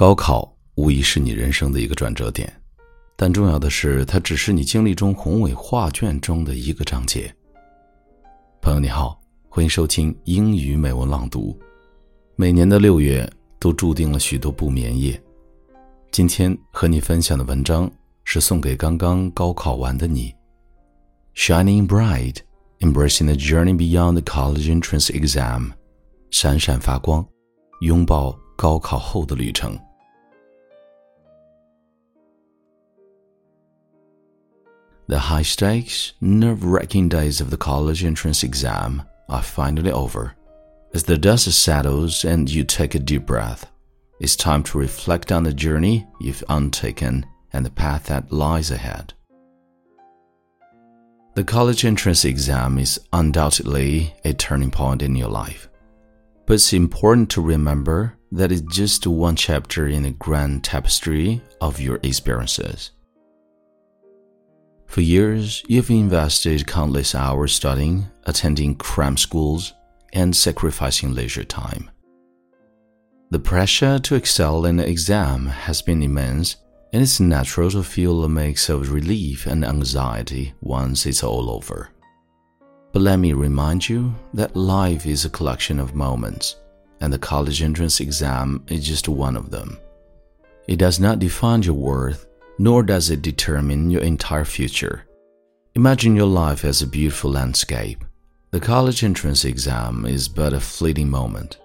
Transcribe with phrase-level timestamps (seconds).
[0.00, 2.50] 高考无疑是你人生的一个转折点，
[3.16, 7.30] 但重要的是，它只是你经历中宏伟画卷中的一个章节。
[8.62, 11.54] 朋友你好，欢迎收听英语美文朗读。
[12.34, 15.22] 每年的六月都注定了许多不眠夜。
[16.10, 17.90] 今天和你分享的文章
[18.24, 20.34] 是送给刚刚高考完的你。
[21.34, 22.36] Shining bright,
[22.78, 25.72] embracing the journey beyond the college entrance exam，
[26.30, 27.22] 闪闪发光，
[27.82, 29.78] 拥抱高考后的旅程。
[35.10, 40.36] The high stakes, nerve wracking days of the college entrance exam are finally over.
[40.94, 43.68] As the dust settles and you take a deep breath,
[44.20, 49.12] it's time to reflect on the journey you've undertaken and the path that lies ahead.
[51.34, 55.68] The college entrance exam is undoubtedly a turning point in your life.
[56.46, 61.80] But it's important to remember that it's just one chapter in the grand tapestry of
[61.80, 62.92] your experiences.
[64.90, 69.72] For years, you've invested countless hours studying, attending cram schools,
[70.12, 71.88] and sacrificing leisure time.
[73.30, 76.56] The pressure to excel in the exam has been immense,
[76.92, 81.90] and it's natural to feel a mix of relief and anxiety once it's all over.
[82.92, 86.56] But let me remind you that life is a collection of moments,
[87.00, 89.78] and the college entrance exam is just one of them.
[90.66, 92.26] It does not define your worth
[92.60, 95.06] nor does it determine your entire future.
[95.74, 98.04] Imagine your life as a beautiful landscape.
[98.50, 101.56] The college entrance exam is but a fleeting moment,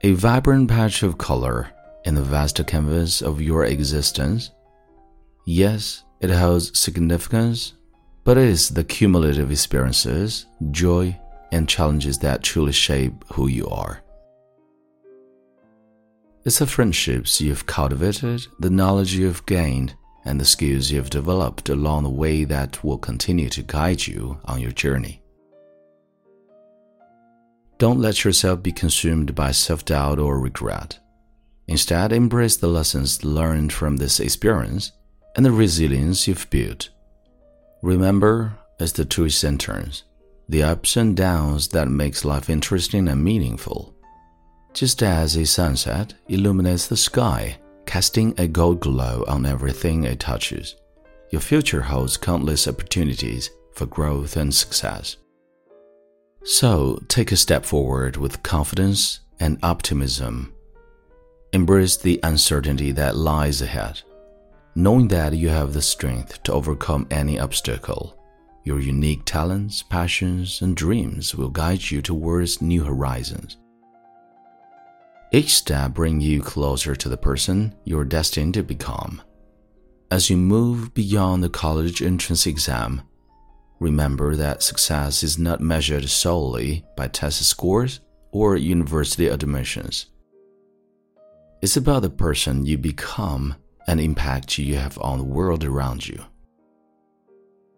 [0.00, 1.68] a vibrant patch of color
[2.06, 4.52] in the vast canvas of your existence.
[5.44, 7.74] Yes, it holds significance,
[8.24, 11.14] but it is the cumulative experiences, joy,
[11.52, 14.02] and challenges that truly shape who you are.
[16.46, 19.94] It's the friendships you've cultivated, the knowledge you've gained,
[20.26, 24.60] and the skills you've developed along the way that will continue to guide you on
[24.60, 25.22] your journey.
[27.78, 30.98] Don't let yourself be consumed by self doubt or regret.
[31.68, 34.92] Instead, embrace the lessons learned from this experience
[35.34, 36.90] and the resilience you've built.
[37.82, 40.04] Remember, as the twist and turns,
[40.48, 43.94] the ups and downs that makes life interesting and meaningful.
[44.72, 47.58] Just as a sunset illuminates the sky
[47.96, 50.76] casting a gold glow on everything it touches.
[51.30, 55.16] Your future holds countless opportunities for growth and success.
[56.44, 60.52] So, take a step forward with confidence and optimism.
[61.54, 64.02] Embrace the uncertainty that lies ahead,
[64.74, 68.22] knowing that you have the strength to overcome any obstacle.
[68.64, 73.56] Your unique talents, passions, and dreams will guide you towards new horizons.
[75.32, 79.20] Each step brings you closer to the person you're destined to become.
[80.10, 83.02] As you move beyond the college entrance exam,
[83.80, 88.00] remember that success is not measured solely by test scores
[88.30, 90.06] or university admissions.
[91.60, 93.56] It's about the person you become
[93.88, 96.24] and impact you have on the world around you.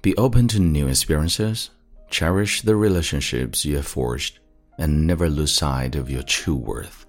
[0.00, 1.70] Be open to new experiences,
[2.08, 4.38] cherish the relationships you have forged,
[4.78, 7.04] and never lose sight of your true worth.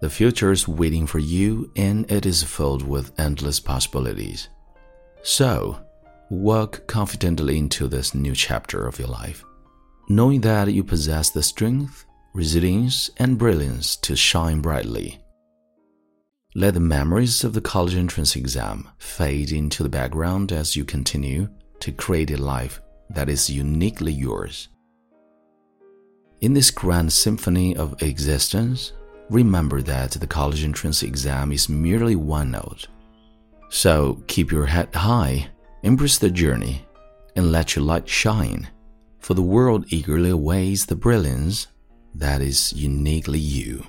[0.00, 4.48] The future is waiting for you and it is filled with endless possibilities.
[5.22, 5.78] So,
[6.30, 9.44] walk confidently into this new chapter of your life,
[10.08, 15.20] knowing that you possess the strength, resilience, and brilliance to shine brightly.
[16.54, 21.48] Let the memories of the college entrance exam fade into the background as you continue
[21.80, 22.80] to create a life
[23.10, 24.68] that is uniquely yours.
[26.40, 28.92] In this grand symphony of existence,
[29.29, 32.87] remember that the college entrance exam is merely one note.
[33.69, 35.47] So keep your head high,
[35.81, 36.85] embrace the journey,
[37.35, 38.67] and let your light shine,
[39.19, 41.67] for the world eagerly awaits the brilliance
[42.15, 43.83] that is uniquely you.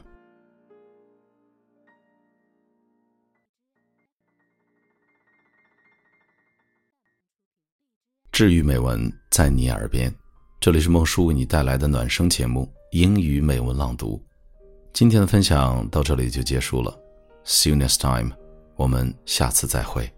[8.32, 10.12] 治愈美文在你耳边，
[10.58, 14.16] 这里是孟叔为你带来的暖声节目《英语美文朗读》。
[14.91, 16.93] 今天的分享到这里就结束了
[17.45, 18.31] ，See you next time，
[18.75, 20.11] 我们下次再会。